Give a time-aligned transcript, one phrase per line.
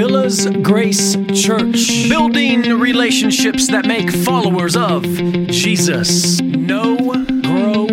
[0.00, 2.08] Villas Grace Church.
[2.08, 6.40] Building relationships that make followers of Jesus.
[6.40, 6.96] Know,
[7.42, 7.86] grow,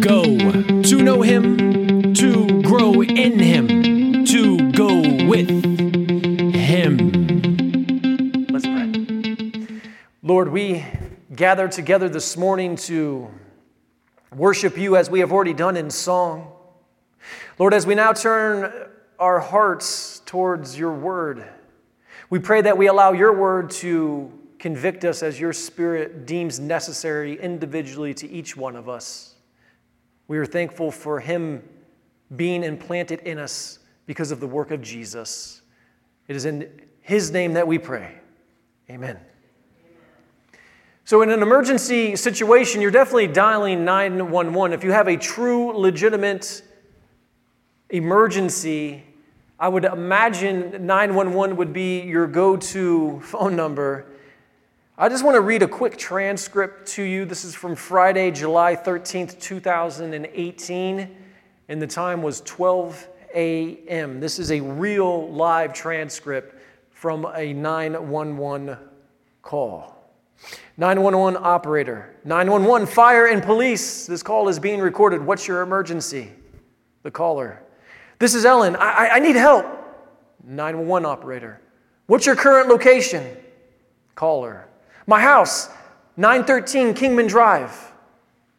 [0.00, 0.38] go.
[0.82, 5.50] To know Him, to grow in Him, to go with
[6.54, 6.96] Him.
[8.48, 9.80] Let's pray.
[10.22, 10.86] Lord, we
[11.36, 13.28] gather together this morning to
[14.34, 16.52] worship you as we have already done in song.
[17.58, 18.89] Lord, as we now turn
[19.20, 21.46] our hearts towards your word,
[22.30, 27.38] we pray that we allow your word to convict us as your spirit deems necessary
[27.40, 29.34] individually to each one of us.
[30.26, 31.62] We are thankful for him
[32.34, 35.62] being implanted in us because of the work of Jesus.
[36.28, 38.14] It is in his name that we pray.
[38.88, 39.18] Amen.
[41.04, 44.72] So, in an emergency situation, you're definitely dialing 911.
[44.72, 46.62] If you have a true, legitimate
[47.88, 49.02] emergency,
[49.60, 54.06] I would imagine 911 would be your go to phone number.
[54.96, 57.26] I just want to read a quick transcript to you.
[57.26, 61.16] This is from Friday, July 13th, 2018,
[61.68, 64.18] and the time was 12 a.m.
[64.18, 66.58] This is a real live transcript
[66.90, 68.78] from a 911
[69.42, 69.94] call.
[70.78, 74.06] 911 operator, 911 fire and police.
[74.06, 75.20] This call is being recorded.
[75.20, 76.30] What's your emergency?
[77.02, 77.62] The caller.
[78.20, 78.76] This is Ellen.
[78.76, 79.64] I, I need help.
[80.44, 81.58] 911 operator.
[82.06, 83.26] What's your current location?
[84.14, 84.68] Caller.
[85.06, 85.70] My house,
[86.18, 87.92] 913 Kingman Drive.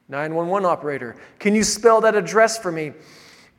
[0.09, 1.15] 911 operator.
[1.37, 2.93] Can you spell that address for me?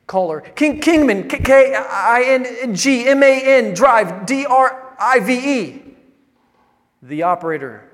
[0.08, 0.41] Caller.
[0.41, 5.83] King, Kingman, K I N G M A N Drive, D R I V E.
[7.03, 7.89] The operator.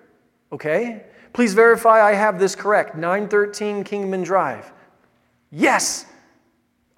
[0.50, 1.04] Okay?
[1.34, 2.96] Please verify I have this correct.
[2.96, 4.72] 913 Kingman Drive.
[5.50, 6.06] Yes.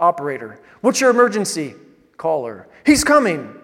[0.01, 0.59] Operator.
[0.81, 1.75] What's your emergency?
[2.17, 2.67] Caller.
[2.85, 3.55] He's coming.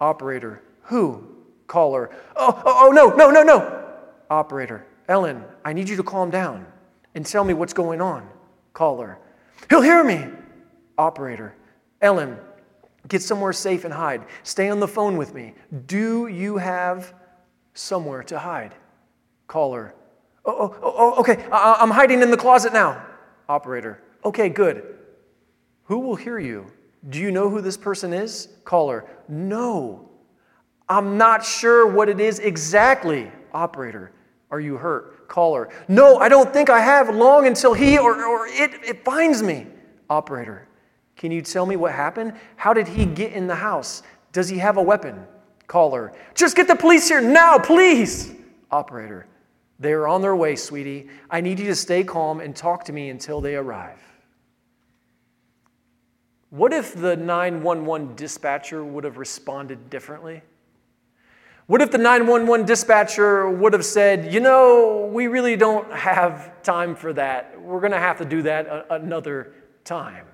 [0.00, 0.60] Operator.
[0.82, 1.26] Who?
[1.68, 2.10] Caller.
[2.36, 3.84] Oh, oh, oh, no, no, no, no.
[4.28, 4.86] Operator.
[5.08, 6.66] Ellen, I need you to calm down
[7.14, 8.28] and tell me what's going on.
[8.72, 9.18] Caller.
[9.70, 10.26] He'll hear me.
[10.98, 11.54] Operator.
[12.00, 12.36] Ellen,
[13.08, 14.24] get somewhere safe and hide.
[14.42, 15.54] Stay on the phone with me.
[15.86, 17.14] Do you have
[17.74, 18.74] somewhere to hide?
[19.46, 19.94] Caller.
[20.44, 21.44] Oh, oh, oh, oh okay.
[21.52, 23.04] I- I'm hiding in the closet now.
[23.48, 24.02] Operator.
[24.24, 24.93] Okay, good.
[25.84, 26.66] Who will hear you?
[27.10, 28.48] Do you know who this person is?
[28.64, 29.04] Caller.
[29.28, 30.08] No.
[30.88, 33.30] I'm not sure what it is exactly.
[33.52, 34.12] Operator.
[34.50, 35.28] Are you hurt?
[35.28, 35.68] Caller.
[35.88, 39.66] No, I don't think I have long until he or, or it, it finds me.
[40.08, 40.68] Operator.
[41.16, 42.34] Can you tell me what happened?
[42.56, 44.02] How did he get in the house?
[44.32, 45.24] Does he have a weapon?
[45.66, 46.12] Caller.
[46.34, 48.32] Just get the police here now, please.
[48.70, 49.26] Operator.
[49.78, 51.08] They are on their way, sweetie.
[51.30, 53.98] I need you to stay calm and talk to me until they arrive.
[56.54, 60.40] What if the 911 dispatcher would have responded differently?
[61.66, 66.94] What if the 911 dispatcher would have said, you know, we really don't have time
[66.94, 67.60] for that.
[67.60, 70.26] We're going to have to do that a- another time.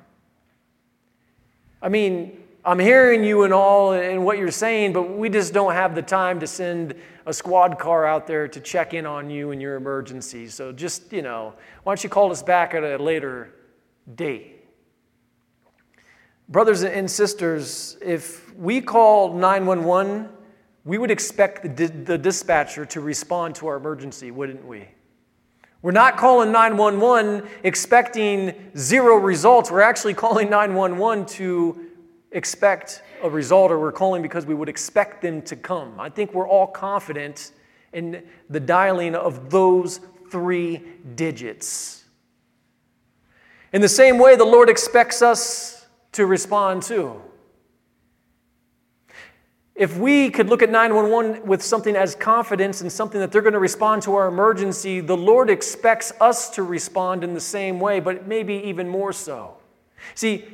[1.81, 5.73] I mean, I'm hearing you and all and what you're saying, but we just don't
[5.73, 9.53] have the time to send a squad car out there to check in on you
[9.53, 10.49] and your emergency.
[10.49, 11.55] So just, you know,
[11.85, 13.55] why don't you call us back at a later
[14.17, 14.60] date?
[16.51, 20.29] Brothers and sisters, if we call 911,
[20.85, 24.89] we would expect the, the dispatcher to respond to our emergency, wouldn't we?
[25.81, 29.71] We're not calling 911 expecting zero results.
[29.71, 31.87] We're actually calling 911 to
[32.33, 36.01] expect a result, or we're calling because we would expect them to come.
[36.01, 37.53] I think we're all confident
[37.93, 40.01] in the dialing of those
[40.33, 40.83] three
[41.15, 42.07] digits.
[43.73, 45.80] In the same way, the Lord expects us
[46.13, 47.21] to respond to.
[49.75, 53.55] If we could look at 911 with something as confidence and something that they're going
[53.55, 57.99] to respond to our emergency, the Lord expects us to respond in the same way,
[57.99, 59.57] but maybe even more so.
[60.15, 60.45] See,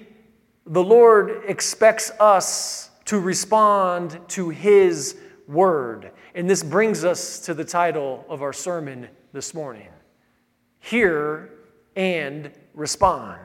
[0.65, 5.17] the Lord expects us to respond to His
[5.49, 6.13] word.
[6.35, 9.89] And this brings us to the title of our sermon this morning
[10.79, 11.51] Hear
[11.97, 13.41] and Respond.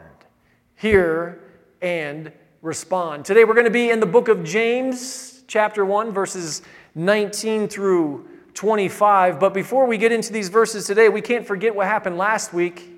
[0.76, 1.41] Hear
[1.82, 2.32] and
[2.62, 3.26] respond.
[3.26, 6.62] Today we're going to be in the book of James, chapter 1, verses
[6.96, 9.40] 19 through 25.
[9.40, 12.90] But before we get into these verses today, we can't forget what happened last week.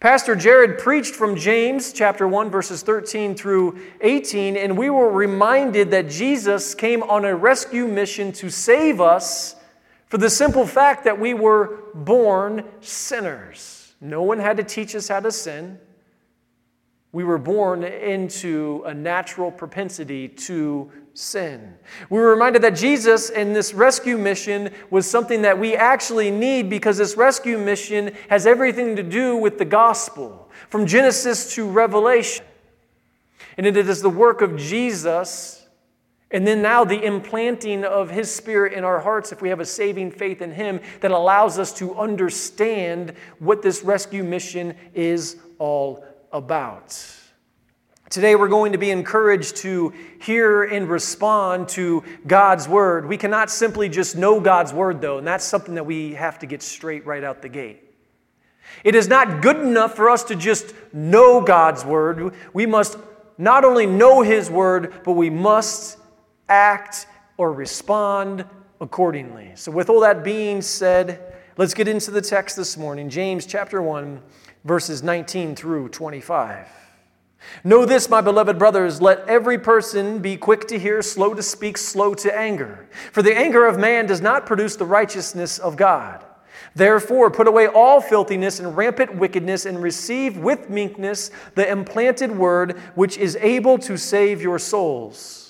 [0.00, 5.90] Pastor Jared preached from James chapter 1, verses 13 through 18, and we were reminded
[5.90, 9.56] that Jesus came on a rescue mission to save us
[10.06, 13.92] for the simple fact that we were born sinners.
[14.00, 15.78] No one had to teach us how to sin.
[17.12, 21.74] We were born into a natural propensity to sin.
[22.08, 26.70] We were reminded that Jesus and this rescue mission was something that we actually need
[26.70, 32.44] because this rescue mission has everything to do with the gospel, from Genesis to Revelation.
[33.56, 35.60] And it is the work of Jesus
[36.32, 39.66] and then now the implanting of His Spirit in our hearts, if we have a
[39.66, 45.96] saving faith in Him, that allows us to understand what this rescue mission is all
[45.96, 46.09] about.
[48.08, 53.08] Today, we're going to be encouraged to hear and respond to God's Word.
[53.08, 56.46] We cannot simply just know God's Word, though, and that's something that we have to
[56.46, 57.82] get straight right out the gate.
[58.84, 62.32] It is not good enough for us to just know God's Word.
[62.52, 62.96] We must
[63.38, 65.98] not only know His Word, but we must
[66.48, 67.06] act
[67.38, 68.44] or respond
[68.80, 69.52] accordingly.
[69.56, 73.82] So, with all that being said, let's get into the text this morning James chapter
[73.82, 74.20] 1,
[74.64, 76.66] verses 19 through 25.
[77.64, 81.78] Know this, my beloved brothers, let every person be quick to hear, slow to speak,
[81.78, 82.88] slow to anger.
[83.12, 86.24] For the anger of man does not produce the righteousness of God.
[86.74, 92.78] Therefore, put away all filthiness and rampant wickedness, and receive with meekness the implanted word,
[92.94, 95.49] which is able to save your souls.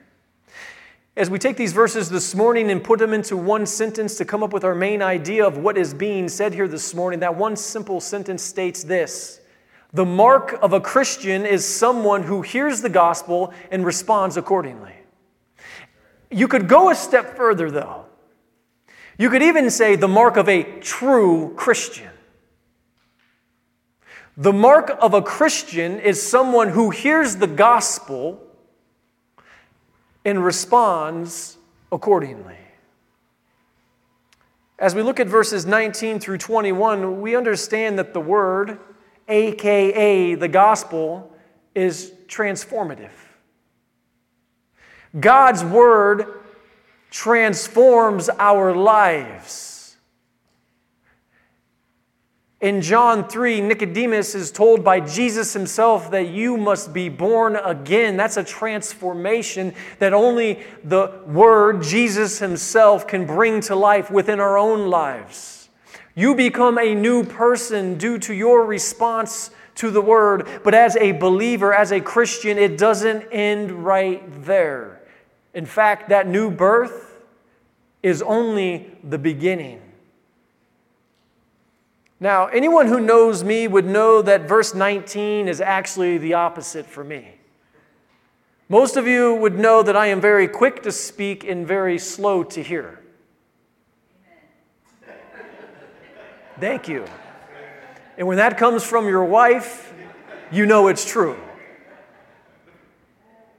[1.17, 4.43] As we take these verses this morning and put them into one sentence to come
[4.43, 7.57] up with our main idea of what is being said here this morning, that one
[7.57, 9.41] simple sentence states this
[9.91, 14.93] The mark of a Christian is someone who hears the gospel and responds accordingly.
[16.29, 18.05] You could go a step further, though.
[19.17, 22.09] You could even say the mark of a true Christian.
[24.37, 28.41] The mark of a Christian is someone who hears the gospel
[30.25, 31.57] and responds
[31.91, 32.57] accordingly.
[34.79, 38.79] As we look at verses 19 through 21, we understand that the word,
[39.27, 41.31] aka the gospel,
[41.75, 43.11] is transformative.
[45.19, 46.25] God's word
[47.11, 49.70] transforms our lives.
[52.61, 58.17] In John 3, Nicodemus is told by Jesus himself that you must be born again.
[58.17, 64.59] That's a transformation that only the Word, Jesus himself, can bring to life within our
[64.59, 65.69] own lives.
[66.13, 70.47] You become a new person due to your response to the Word.
[70.63, 75.01] But as a believer, as a Christian, it doesn't end right there.
[75.55, 77.23] In fact, that new birth
[78.03, 79.81] is only the beginning.
[82.21, 87.03] Now, anyone who knows me would know that verse 19 is actually the opposite for
[87.03, 87.33] me.
[88.69, 92.43] Most of you would know that I am very quick to speak and very slow
[92.43, 92.99] to hear.
[96.59, 97.05] Thank you.
[98.19, 99.91] And when that comes from your wife,
[100.51, 101.37] you know it's true.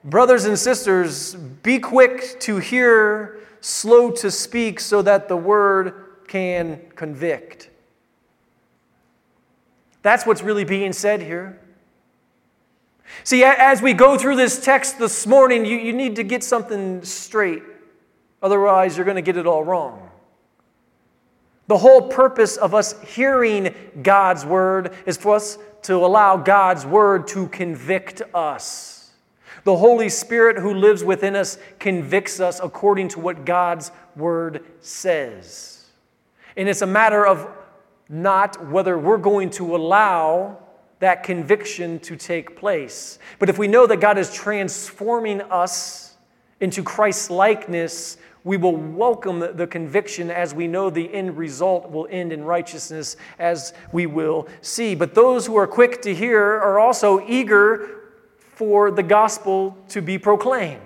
[0.05, 6.81] Brothers and sisters, be quick to hear, slow to speak, so that the word can
[6.95, 7.71] convict.
[10.03, 11.59] That's what's really being said here.
[13.25, 17.05] See, as we go through this text this morning, you, you need to get something
[17.05, 17.63] straight.
[18.43, 20.11] Otherwise, you're going to get it all wrong.
[21.69, 27.29] The whole purpose of us hearing God's word is for us to allow God's word
[27.29, 29.13] to convict us.
[29.65, 35.87] The Holy Spirit who lives within us convicts us according to what God's word says.
[36.57, 37.49] And it's a matter of
[38.13, 40.59] not whether we're going to allow
[40.99, 43.19] that conviction to take place.
[43.39, 46.15] But if we know that God is transforming us
[46.61, 52.07] into Christ's likeness, we will welcome the conviction as we know the end result will
[52.11, 54.95] end in righteousness, as we will see.
[54.95, 58.01] But those who are quick to hear are also eager
[58.39, 60.81] for the gospel to be proclaimed.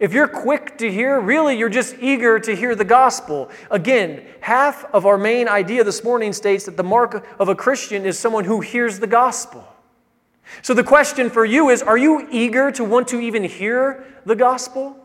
[0.00, 3.50] If you're quick to hear, really you're just eager to hear the gospel.
[3.70, 8.06] Again, half of our main idea this morning states that the mark of a Christian
[8.06, 9.62] is someone who hears the gospel.
[10.62, 14.34] So the question for you is are you eager to want to even hear the
[14.34, 14.96] gospel?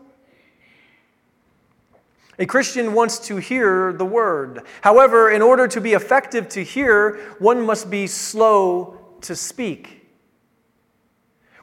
[2.38, 4.62] A Christian wants to hear the word.
[4.80, 10.05] However, in order to be effective to hear, one must be slow to speak.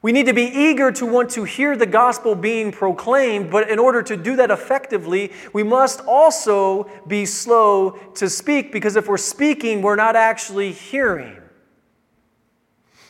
[0.04, 3.80] We need to be eager to want to hear the gospel being proclaimed, but in
[3.80, 9.16] order to do that effectively, we must also be slow to speak because if we're
[9.16, 11.38] speaking, we're not actually hearing.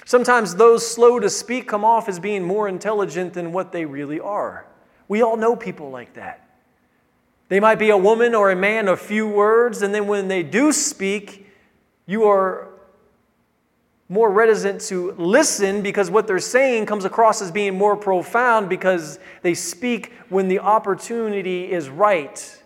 [0.05, 4.19] Sometimes those slow to speak come off as being more intelligent than what they really
[4.19, 4.67] are.
[5.07, 6.47] We all know people like that.
[7.49, 10.43] They might be a woman or a man of few words, and then when they
[10.43, 11.47] do speak,
[12.05, 12.72] you are
[14.13, 19.17] more reticent to listen because what they're saying comes across as being more profound because
[19.41, 22.61] they speak when the opportunity is right,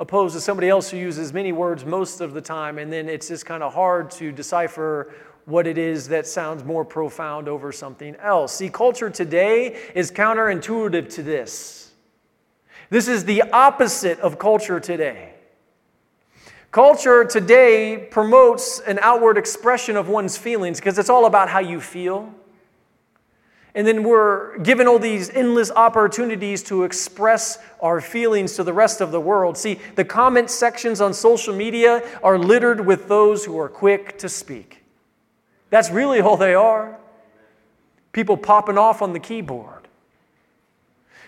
[0.00, 3.28] opposed to somebody else who uses many words most of the time, and then it's
[3.28, 5.14] just kind of hard to decipher
[5.44, 8.56] what it is that sounds more profound over something else.
[8.56, 11.92] See, culture today is counterintuitive to this.
[12.90, 15.33] This is the opposite of culture today.
[16.74, 21.80] Culture today promotes an outward expression of one's feelings because it's all about how you
[21.80, 22.34] feel.
[23.76, 29.00] And then we're given all these endless opportunities to express our feelings to the rest
[29.00, 29.56] of the world.
[29.56, 34.28] See, the comment sections on social media are littered with those who are quick to
[34.28, 34.82] speak.
[35.70, 36.98] That's really all they are.
[38.10, 39.86] People popping off on the keyboard.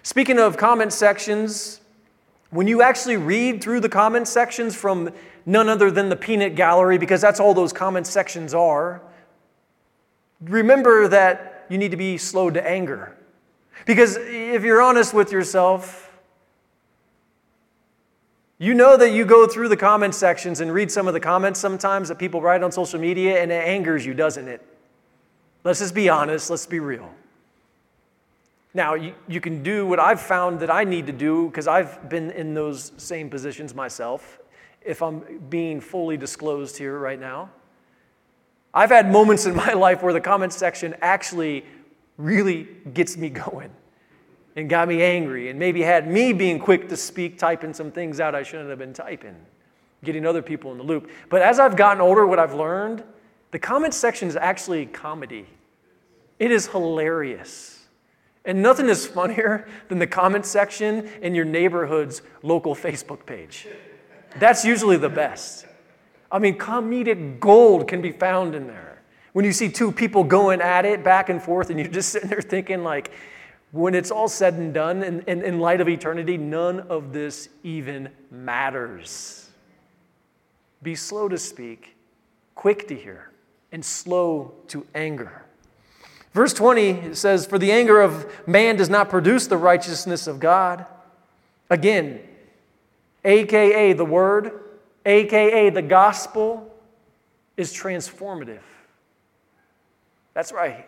[0.02, 1.82] Speaking of comment sections,
[2.50, 5.10] when you actually read through the comment sections from
[5.44, 9.02] none other than the peanut gallery, because that's all those comment sections are,
[10.40, 13.16] remember that you need to be slow to anger.
[13.84, 16.10] Because if you're honest with yourself,
[18.58, 21.60] you know that you go through the comment sections and read some of the comments
[21.60, 24.64] sometimes that people write on social media, and it angers you, doesn't it?
[25.62, 27.12] Let's just be honest, let's be real.
[28.76, 32.10] Now, you, you can do what I've found that I need to do because I've
[32.10, 34.38] been in those same positions myself,
[34.82, 37.48] if I'm being fully disclosed here right now.
[38.74, 41.64] I've had moments in my life where the comment section actually
[42.18, 43.70] really gets me going
[44.56, 48.20] and got me angry and maybe had me being quick to speak, typing some things
[48.20, 49.36] out I shouldn't have been typing,
[50.04, 51.10] getting other people in the loop.
[51.30, 53.02] But as I've gotten older, what I've learned,
[53.52, 55.46] the comment section is actually comedy.
[56.38, 57.75] It is hilarious.
[58.46, 63.66] And nothing is funnier than the comment section in your neighborhood's local Facebook page.
[64.38, 65.66] That's usually the best.
[66.30, 69.02] I mean, comedic gold can be found in there.
[69.32, 72.30] When you see two people going at it back and forth, and you're just sitting
[72.30, 73.10] there thinking, like,
[73.72, 77.48] when it's all said and done, in, in, in light of eternity, none of this
[77.62, 79.50] even matters.
[80.82, 81.96] Be slow to speak,
[82.54, 83.30] quick to hear,
[83.72, 85.45] and slow to anger.
[86.36, 90.84] Verse 20 says, For the anger of man does not produce the righteousness of God.
[91.70, 92.20] Again,
[93.24, 94.52] AKA the word,
[95.06, 96.70] AKA the gospel,
[97.56, 98.60] is transformative.
[100.34, 100.86] That's right.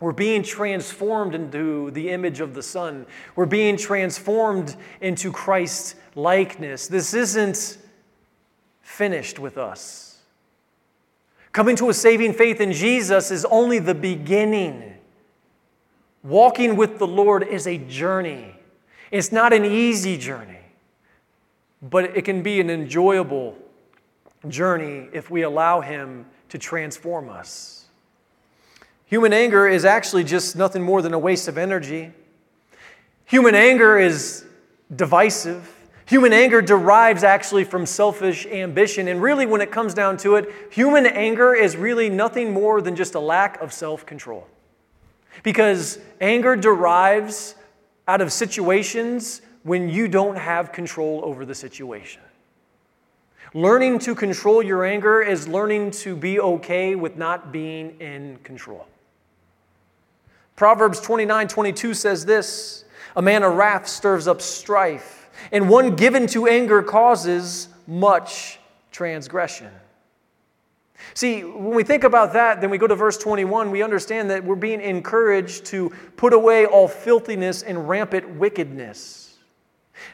[0.00, 3.04] We're being transformed into the image of the Son.
[3.36, 6.88] We're being transformed into Christ's likeness.
[6.88, 7.76] This isn't
[8.80, 10.13] finished with us.
[11.54, 14.96] Coming to a saving faith in Jesus is only the beginning.
[16.24, 18.56] Walking with the Lord is a journey.
[19.12, 20.58] It's not an easy journey,
[21.80, 23.56] but it can be an enjoyable
[24.48, 27.84] journey if we allow Him to transform us.
[29.06, 32.10] Human anger is actually just nothing more than a waste of energy.
[33.26, 34.44] Human anger is
[34.96, 35.72] divisive.
[36.06, 39.08] Human anger derives actually from selfish ambition.
[39.08, 42.94] And really, when it comes down to it, human anger is really nothing more than
[42.94, 44.46] just a lack of self control.
[45.42, 47.54] Because anger derives
[48.06, 52.20] out of situations when you don't have control over the situation.
[53.54, 58.86] Learning to control your anger is learning to be okay with not being in control.
[60.54, 62.84] Proverbs 29 22 says this
[63.16, 68.58] A man of wrath stirs up strife and one given to anger causes much
[68.90, 69.70] transgression.
[71.12, 74.42] See, when we think about that, then we go to verse 21, we understand that
[74.42, 79.36] we're being encouraged to put away all filthiness and rampant wickedness.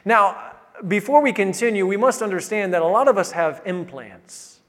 [0.03, 0.53] Now,
[0.87, 4.59] before we continue, we must understand that a lot of us have implants.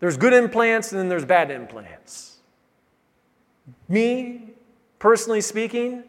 [0.00, 2.36] There's good implants and then there's bad implants.
[3.88, 4.50] Me,
[4.98, 6.04] personally speaking,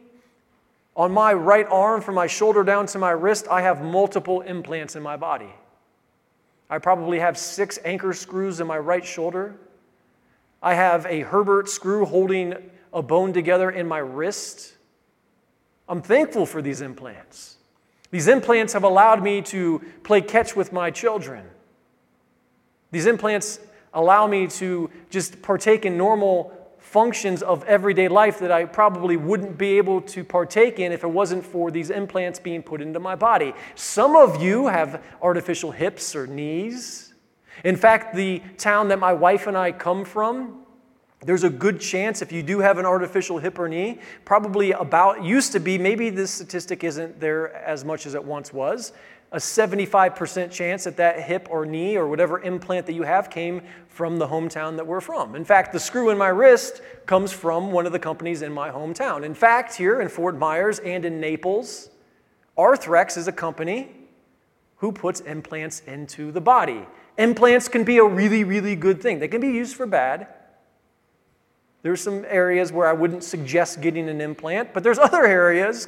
[0.98, 4.96] on my right arm, from my shoulder down to my wrist, I have multiple implants
[4.96, 5.54] in my body.
[6.72, 9.56] I probably have six anchor screws in my right shoulder.
[10.62, 12.56] I have a Herbert screw holding
[12.92, 14.74] a bone together in my wrist.
[15.88, 17.58] I'm thankful for these implants.
[18.10, 21.46] These implants have allowed me to play catch with my children.
[22.90, 23.60] These implants
[23.94, 26.57] allow me to just partake in normal
[26.88, 31.10] functions of everyday life that I probably wouldn't be able to partake in if it
[31.10, 33.54] wasn't for these implants being put into my body.
[33.76, 37.14] Some of you have artificial hips or knees.
[37.66, 40.62] In fact, the town that my wife and I come from,
[41.20, 45.26] there's a good chance if you do have an artificial hip or knee, probably about,
[45.26, 48.94] used to be, maybe this statistic isn't there as much as it once was,
[49.32, 53.62] a 75% chance that that hip or knee or whatever implant that you have came
[53.90, 55.36] from the hometown that we're from.
[55.36, 58.70] In fact, the screw in my wrist comes from one of the companies in my
[58.70, 59.24] hometown.
[59.24, 61.90] In fact, here in Fort Myers and in Naples,
[62.58, 63.92] Arthrex is a company
[64.78, 66.86] who puts implants into the body.
[67.18, 69.20] Implants can be a really, really good thing.
[69.20, 70.28] They can be used for bad.
[71.82, 75.88] There's some areas where I wouldn't suggest getting an implant, but there's other areas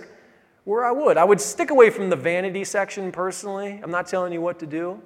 [0.65, 1.17] where I would.
[1.17, 3.79] I would stick away from the vanity section personally.
[3.81, 5.01] I'm not telling you what to do.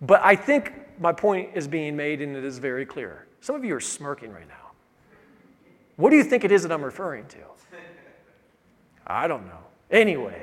[0.00, 3.26] But I think my point is being made and it is very clear.
[3.40, 4.54] Some of you are smirking right now.
[5.96, 7.38] What do you think it is that I'm referring to?
[9.06, 9.58] I don't know.
[9.90, 10.42] Anyway,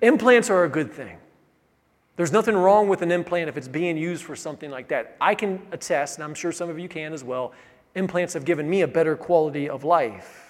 [0.00, 1.18] implants are a good thing.
[2.16, 5.16] There's nothing wrong with an implant if it's being used for something like that.
[5.20, 7.52] I can attest, and I'm sure some of you can as well,
[7.94, 10.43] implants have given me a better quality of life.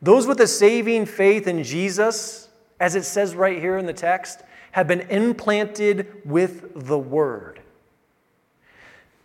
[0.00, 4.42] Those with a saving faith in Jesus, as it says right here in the text,
[4.72, 7.60] have been implanted with the Word.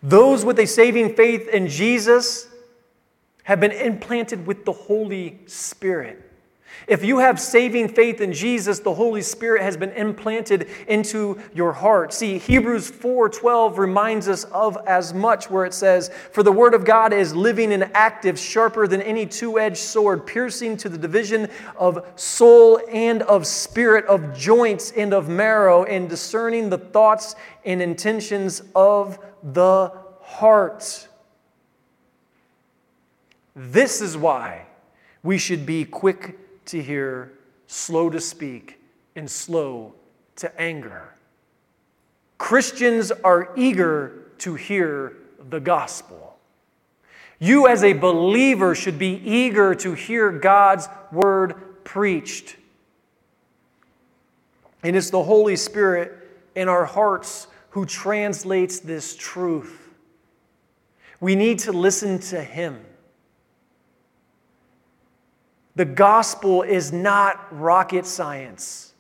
[0.02, 2.48] Those with a saving faith in Jesus
[3.44, 6.33] have been implanted with the Holy Spirit.
[6.88, 11.72] If you have saving faith in Jesus, the Holy Spirit has been implanted into your
[11.72, 12.14] heart.
[12.14, 16.84] See, Hebrews 4:12 reminds us of as much where it says, "For the word of
[16.84, 22.06] God is living and active, sharper than any two-edged sword, piercing to the division of
[22.16, 28.62] soul and of spirit, of joints and of marrow, and discerning the thoughts and intentions
[28.76, 31.08] of the heart."
[33.56, 34.64] This is why
[35.22, 37.34] we should be quick to hear,
[37.68, 38.80] slow to speak,
[39.16, 39.94] and slow
[40.38, 41.14] to anger.
[42.38, 45.18] Christians are eager to hear
[45.50, 46.38] the gospel.
[47.40, 52.56] You, as a believer, should be eager to hear God's word preached.
[54.84, 56.12] And it's the Holy Spirit
[56.56, 59.90] in our hearts who translates this truth.
[61.20, 62.80] We need to listen to Him.
[65.76, 68.94] The gospel is not rocket science.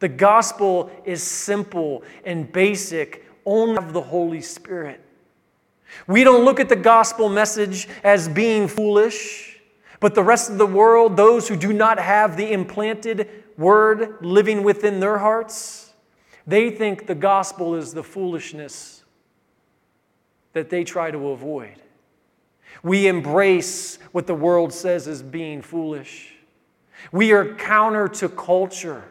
[0.00, 5.00] The gospel is simple and basic, only of the Holy Spirit.
[6.06, 9.60] We don't look at the gospel message as being foolish,
[10.00, 14.62] but the rest of the world, those who do not have the implanted word living
[14.62, 15.92] within their hearts,
[16.46, 19.04] they think the gospel is the foolishness
[20.52, 21.76] that they try to avoid.
[22.82, 26.34] We embrace what the world says is being foolish.
[27.12, 29.04] We are counter to culture.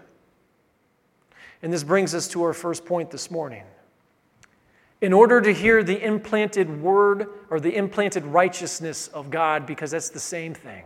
[1.62, 3.64] And this brings us to our first point this morning.
[5.02, 10.10] In order to hear the implanted word or the implanted righteousness of God, because that's
[10.10, 10.84] the same thing,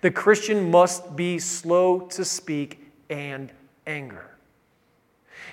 [0.00, 3.52] the Christian must be slow to speak and
[3.86, 4.30] anger.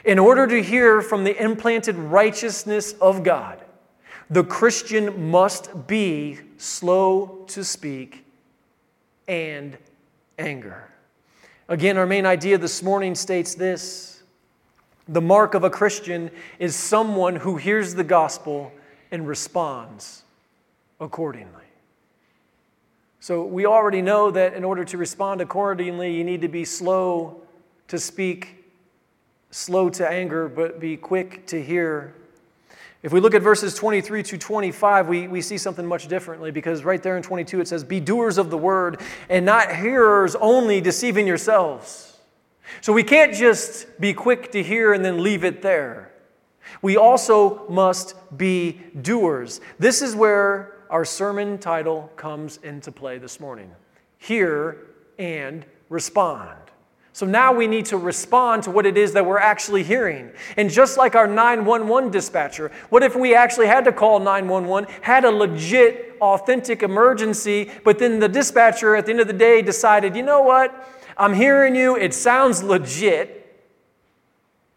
[0.04, 3.62] In order to hear from the implanted righteousness of God,
[4.32, 8.26] the Christian must be slow to speak
[9.28, 9.78] and
[10.40, 10.90] anger.
[11.68, 14.24] Again, our main idea this morning states this
[15.08, 18.72] the mark of a Christian is someone who hears the gospel
[19.12, 20.24] and responds
[21.02, 21.66] accordingly.
[23.20, 27.42] So, we already know that in order to respond accordingly, you need to be slow
[27.90, 28.64] to speak,
[29.52, 32.16] slow to anger, but be quick to hear
[33.04, 36.84] if we look at verses 23 to 25, we, we see something much differently because
[36.84, 40.82] right there in 22 it says, Be doers of the word and not hearers only,
[40.82, 42.20] deceiving yourselves.
[42.80, 46.12] So we can't just be quick to hear and then leave it there.
[46.82, 49.62] We also must be doers.
[49.80, 53.72] This is where our sermon title comes into play this morning
[54.20, 54.78] Hear
[55.18, 56.61] and respond.
[57.14, 60.32] So now we need to respond to what it is that we're actually hearing.
[60.56, 65.26] And just like our 911 dispatcher, what if we actually had to call 911, had
[65.26, 70.16] a legit, authentic emergency, but then the dispatcher at the end of the day decided,
[70.16, 70.88] you know what?
[71.18, 73.40] I'm hearing you, it sounds legit.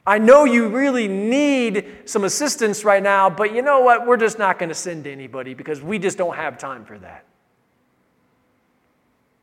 [0.06, 4.06] I know you really need some assistance right now, but you know what?
[4.06, 7.24] We're just not going to send anybody because we just don't have time for that.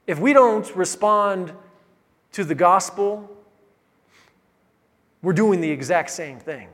[0.06, 1.54] If we don't respond
[2.34, 3.30] to the gospel,
[5.22, 6.70] we're doing the exact same thing.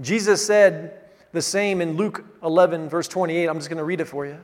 [0.00, 0.98] Jesus said
[1.32, 3.48] the same in Luke 11, verse 28.
[3.48, 4.38] I'm just going to read it for you.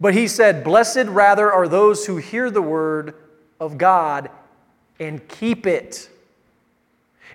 [0.00, 3.14] But he said, Blessed rather are those who hear the word
[3.60, 4.30] of God
[5.00, 6.08] and keep it.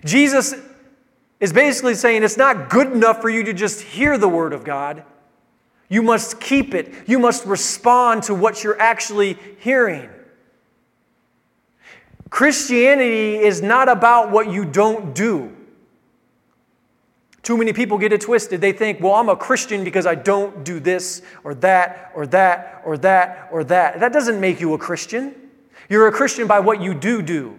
[0.04, 0.54] Jesus
[1.40, 4.64] is basically saying it's not good enough for you to just hear the word of
[4.64, 5.02] God.
[5.88, 6.92] You must keep it.
[7.06, 10.08] You must respond to what you're actually hearing.
[12.34, 15.54] Christianity is not about what you don't do.
[17.44, 18.60] Too many people get it twisted.
[18.60, 22.82] They think, well, I'm a Christian because I don't do this or that or that
[22.84, 24.00] or that or that.
[24.00, 25.32] That doesn't make you a Christian.
[25.88, 27.56] You're a Christian by what you do do.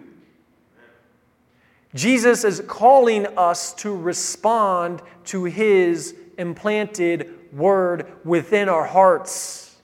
[1.94, 9.74] Jesus is calling us to respond to his implanted word within our hearts.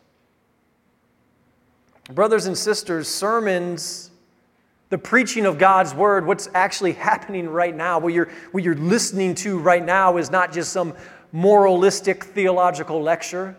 [2.11, 4.11] Brothers and sisters, sermons
[4.93, 9.35] the preaching of God's word, what's actually happening right now, what you're, what you're listening
[9.37, 10.93] to right now, is not just some
[11.33, 13.57] moralistic theological lecture.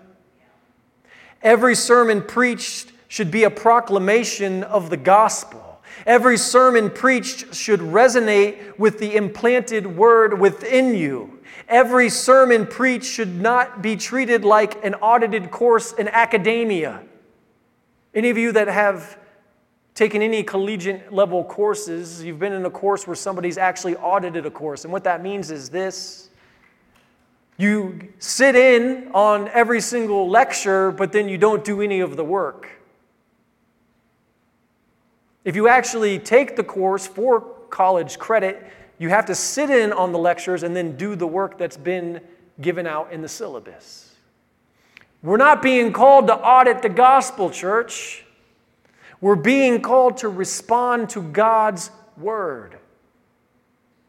[1.42, 5.82] Every sermon preached should be a proclamation of the gospel.
[6.06, 11.40] Every sermon preached should resonate with the implanted word within you.
[11.68, 17.02] Every sermon preached should not be treated like an audited course in academia.
[18.14, 19.18] Any of you that have
[19.96, 24.52] taken any collegiate level courses, you've been in a course where somebody's actually audited a
[24.52, 24.84] course.
[24.84, 26.30] And what that means is this
[27.58, 32.24] you sit in on every single lecture, but then you don't do any of the
[32.24, 32.68] work.
[35.46, 38.66] If you actually take the course for college credit,
[38.98, 42.22] you have to sit in on the lectures and then do the work that's been
[42.62, 44.16] given out in the syllabus.
[45.22, 48.23] We're not being called to audit the gospel, church.
[49.24, 52.78] We're being called to respond to God's word.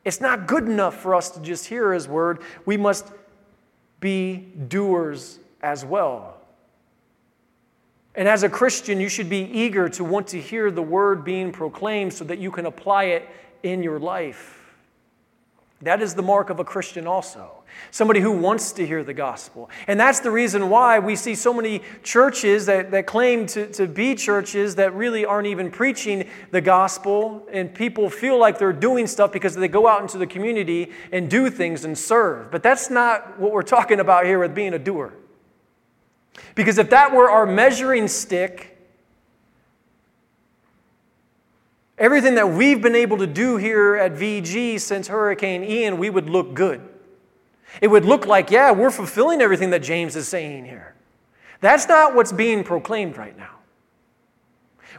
[0.05, 2.40] It's not good enough for us to just hear his word.
[2.66, 3.12] We must
[4.00, 6.40] be doers as well.
[8.16, 11.53] And as a Christian, you should be eager to want to hear the word being
[11.53, 13.29] proclaimed so that you can apply it
[13.62, 14.63] in your life.
[15.82, 17.62] That is the mark of a Christian, also.
[17.90, 19.68] Somebody who wants to hear the gospel.
[19.87, 23.87] And that's the reason why we see so many churches that, that claim to, to
[23.87, 27.46] be churches that really aren't even preaching the gospel.
[27.52, 31.28] And people feel like they're doing stuff because they go out into the community and
[31.28, 32.50] do things and serve.
[32.50, 35.12] But that's not what we're talking about here with being a doer.
[36.54, 38.73] Because if that were our measuring stick,
[41.98, 46.28] Everything that we've been able to do here at VG since Hurricane Ian, we would
[46.28, 46.80] look good.
[47.80, 50.94] It would look like, yeah, we're fulfilling everything that James is saying here.
[51.61, 53.50] That's not what's being proclaimed right now.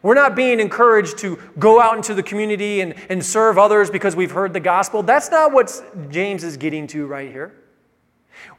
[0.04, 4.16] We're not being encouraged to go out into the community and, and serve others because
[4.16, 5.04] we've heard the gospel.
[5.04, 7.54] That's not what James is getting to right here.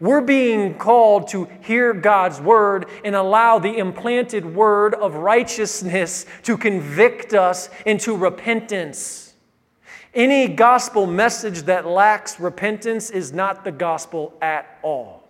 [0.01, 6.57] We're being called to hear God's word and allow the implanted word of righteousness to
[6.57, 9.35] convict us into repentance.
[10.15, 15.29] Any gospel message that lacks repentance is not the gospel at all.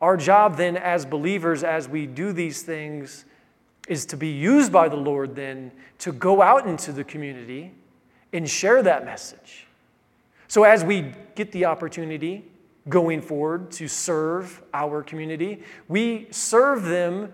[0.00, 3.24] Our job then, as believers, as we do these things,
[3.88, 7.72] is to be used by the Lord then to go out into the community
[8.32, 9.66] and share that message.
[10.48, 12.44] So, as we get the opportunity
[12.90, 17.32] going forward to serve our community, we serve them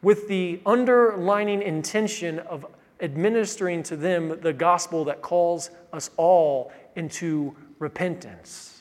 [0.00, 2.64] with the underlining intention of
[3.00, 8.80] administering to them the gospel that calls us all into repentance.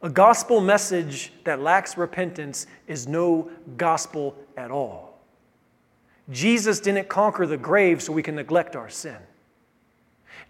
[0.00, 5.20] A gospel message that lacks repentance is no gospel at all.
[6.30, 9.18] Jesus didn't conquer the grave so we can neglect our sin.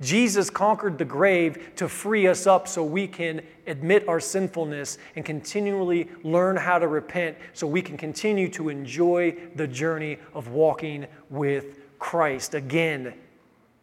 [0.03, 5.25] Jesus conquered the grave to free us up so we can admit our sinfulness and
[5.25, 11.07] continually learn how to repent so we can continue to enjoy the journey of walking
[11.31, 12.55] with Christ.
[12.55, 13.15] Again,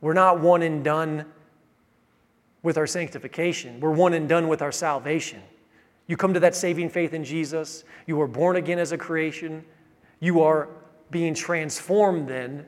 [0.02, 1.26] we're not one and done
[2.62, 5.42] with our sanctification, we're one and done with our salvation.
[6.08, 9.64] You come to that saving faith in Jesus, you are born again as a creation,
[10.20, 10.68] you are
[11.12, 12.66] being transformed then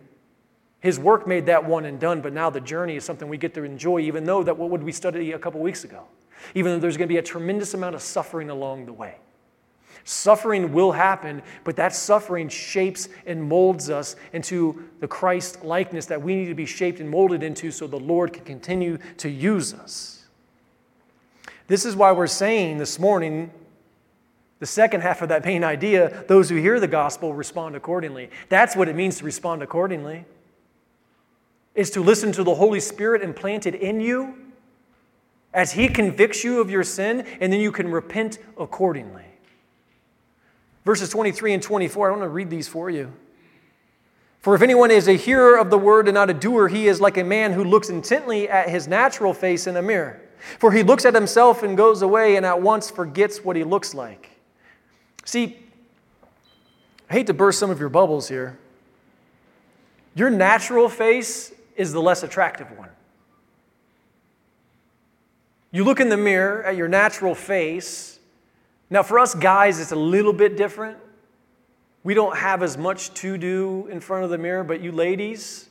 [0.82, 3.54] his work made that one and done, but now the journey is something we get
[3.54, 6.06] to enjoy, even though that what would we study a couple weeks ago?
[6.56, 9.18] Even though there's going to be a tremendous amount of suffering along the way.
[10.04, 16.20] Suffering will happen, but that suffering shapes and molds us into the Christ likeness that
[16.20, 19.76] we need to be shaped and molded into so the Lord can continue to use
[19.76, 20.26] us.
[21.68, 23.52] This is why we're saying this morning
[24.58, 28.32] the second half of that main idea those who hear the gospel respond accordingly.
[28.50, 30.26] That's what it means to respond accordingly
[31.76, 34.36] is to listen to the Holy Spirit implanted in you
[35.54, 39.26] as He convicts you of your sin, and then you can repent accordingly.
[40.86, 43.12] Verses 23 and 24, I want to read these for you.
[44.40, 47.00] For if anyone is a hearer of the word and not a doer, he is
[47.00, 50.20] like a man who looks intently at his natural face in a mirror.
[50.58, 53.94] For he looks at himself and goes away and at once forgets what he looks
[53.94, 54.32] like.
[55.26, 55.60] See,
[57.08, 58.58] I hate to burst some of your bubbles here.
[60.16, 62.90] Your natural face is the less attractive one.
[65.72, 68.20] You look in the mirror at your natural face.
[68.90, 70.98] Now, for us guys, it's a little bit different.
[72.04, 75.70] We don't have as much to do in front of the mirror, but you ladies,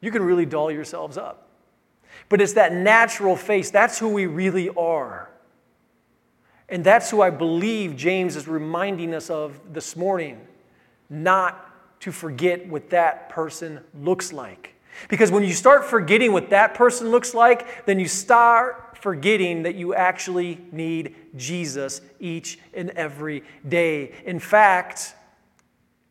[0.00, 1.48] you can really doll yourselves up.
[2.28, 5.30] But it's that natural face, that's who we really are.
[6.68, 10.40] And that's who I believe James is reminding us of this morning,
[11.08, 14.74] not to forget what that person looks like.
[15.08, 19.74] Because when you start forgetting what that person looks like, then you start forgetting that
[19.74, 24.12] you actually need Jesus each and every day.
[24.24, 25.14] In fact,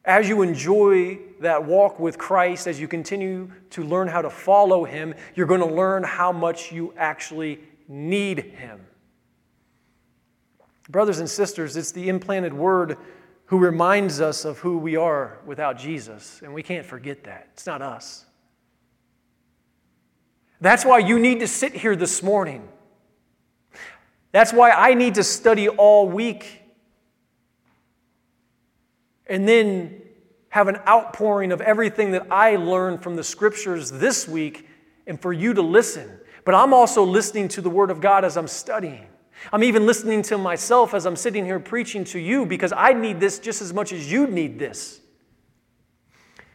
[0.05, 4.83] as you enjoy that walk with Christ, as you continue to learn how to follow
[4.83, 8.79] Him, you're going to learn how much you actually need Him.
[10.89, 12.97] Brothers and sisters, it's the implanted word
[13.45, 17.49] who reminds us of who we are without Jesus, and we can't forget that.
[17.53, 18.25] It's not us.
[20.61, 22.67] That's why you need to sit here this morning.
[24.31, 26.61] That's why I need to study all week
[29.25, 30.01] and then
[30.49, 34.67] have an outpouring of everything that I learned from the scriptures this week
[35.07, 36.19] and for you to listen.
[36.43, 39.05] But I'm also listening to the Word of God as I'm studying.
[39.53, 43.19] I'm even listening to myself as I'm sitting here preaching to you because I need
[43.19, 44.99] this just as much as you need this.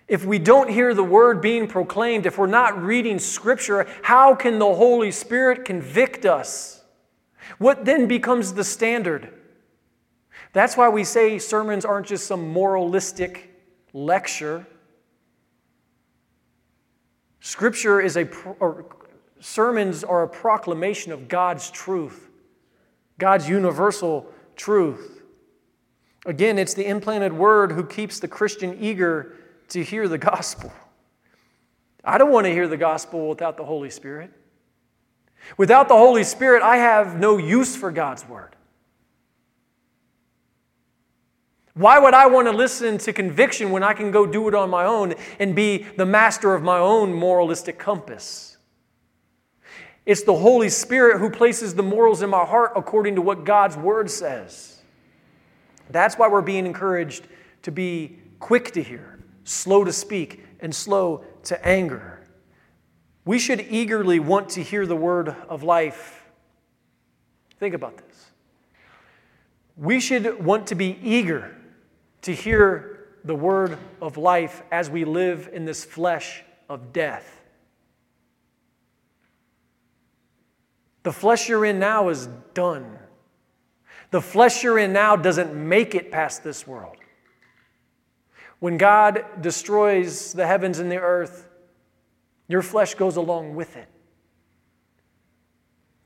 [0.07, 4.59] If we don't hear the word being proclaimed, if we're not reading scripture, how can
[4.59, 6.83] the Holy Spirit convict us?
[7.59, 9.33] What then becomes the standard?
[10.53, 13.51] That's why we say sermons aren't just some moralistic
[13.93, 14.67] lecture.
[17.41, 18.29] Scripture is a,
[19.41, 22.29] sermons are a proclamation of God's truth,
[23.19, 25.23] God's universal truth.
[26.27, 29.37] Again, it's the implanted word who keeps the Christian eager
[29.75, 30.73] to hear the gospel.
[32.05, 34.31] I don't want to hear the gospel without the Holy Spirit.
[35.57, 38.55] Without the Holy Spirit, I have no use for God's word.
[41.75, 44.71] Why would I want to listen to conviction when I can go do it on
[44.71, 48.57] my own and be the master of my own moralistic compass?
[50.07, 53.77] It's the Holy Spirit who places the morals in my heart according to what God's
[53.77, 54.79] Word says.
[55.91, 57.27] That's why we're being encouraged
[57.63, 59.14] to be quick to hear,
[59.45, 62.27] slow to speak, and slow to anger.
[63.25, 66.27] We should eagerly want to hear the word of life.
[67.59, 68.27] Think about this.
[69.77, 71.57] We should want to be eager
[72.23, 77.43] to hear the word of life as we live in this flesh of death.
[81.03, 82.99] The flesh you're in now is done.
[84.11, 86.97] The flesh you're in now doesn't make it past this world.
[88.65, 91.51] When God destroys the heavens and the earth,
[92.49, 93.87] your flesh goes along with it.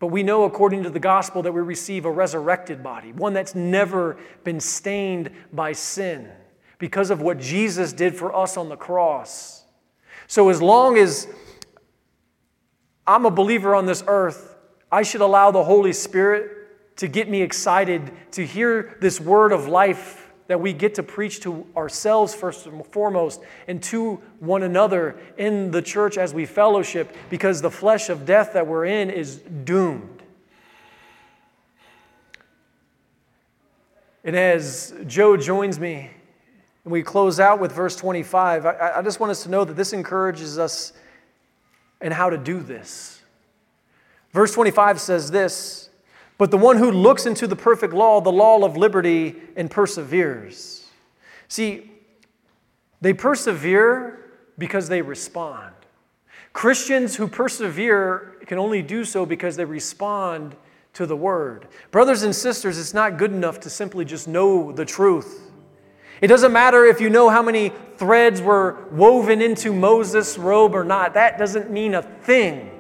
[0.00, 3.54] But we know, according to the gospel, that we receive a resurrected body, one that's
[3.54, 6.32] never been stained by sin
[6.78, 9.62] because of what Jesus did for us on the cross.
[10.26, 11.28] So, as long as
[13.06, 14.56] I'm a believer on this earth,
[14.90, 19.68] I should allow the Holy Spirit to get me excited to hear this word of
[19.68, 25.16] life that we get to preach to ourselves first and foremost and to one another
[25.36, 29.36] in the church as we fellowship because the flesh of death that we're in is
[29.36, 30.22] doomed.
[34.24, 36.10] And as Joe joins me,
[36.84, 39.74] and we close out with verse 25, I, I just want us to know that
[39.74, 40.92] this encourages us
[42.00, 43.22] in how to do this.
[44.32, 45.87] Verse 25 says this
[46.38, 50.86] but the one who looks into the perfect law, the law of liberty, and perseveres.
[51.48, 51.90] See,
[53.00, 55.74] they persevere because they respond.
[56.52, 60.56] Christians who persevere can only do so because they respond
[60.94, 61.68] to the word.
[61.90, 65.50] Brothers and sisters, it's not good enough to simply just know the truth.
[66.20, 70.84] It doesn't matter if you know how many threads were woven into Moses' robe or
[70.84, 72.77] not, that doesn't mean a thing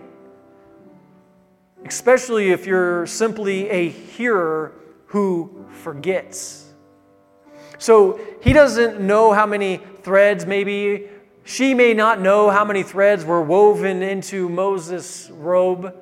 [1.88, 4.72] especially if you're simply a hearer
[5.06, 6.72] who forgets.
[7.78, 11.08] So he doesn't know how many threads, maybe
[11.44, 15.94] she may not know how many threads were woven into Moses' robe,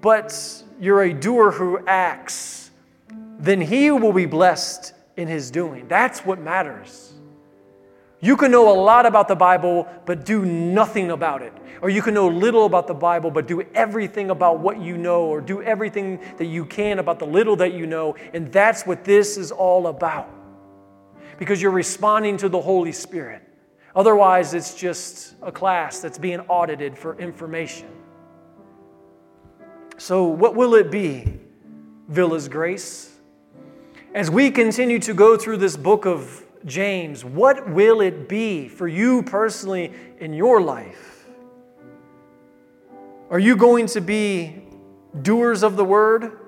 [0.00, 2.70] but you're a doer who acts,
[3.38, 5.86] then he will be blessed in his doing.
[5.88, 7.12] That's what matters.
[8.20, 11.52] You can know a lot about the Bible, but do nothing about it.
[11.84, 15.24] Or you can know little about the Bible, but do everything about what you know,
[15.24, 18.16] or do everything that you can about the little that you know.
[18.32, 20.30] And that's what this is all about.
[21.36, 23.42] Because you're responding to the Holy Spirit.
[23.94, 27.88] Otherwise, it's just a class that's being audited for information.
[29.98, 31.38] So, what will it be,
[32.08, 33.14] Villa's Grace?
[34.14, 38.88] As we continue to go through this book of James, what will it be for
[38.88, 41.13] you personally in your life?
[43.30, 44.62] Are you going to be
[45.22, 46.38] doers of the word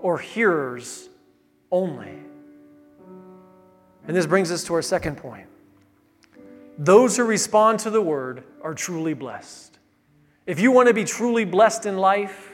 [0.00, 1.08] or hearers
[1.70, 2.18] only?
[4.06, 5.46] And this brings us to our second point.
[6.76, 9.78] Those who respond to the word are truly blessed.
[10.46, 12.50] If you want to be truly blessed in life,